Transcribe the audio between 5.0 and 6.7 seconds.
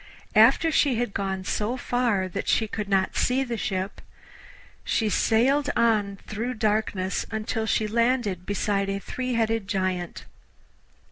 sailed on through